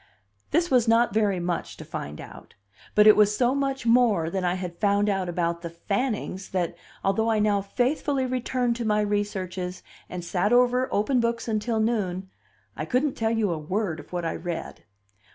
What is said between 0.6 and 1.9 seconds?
was not very much to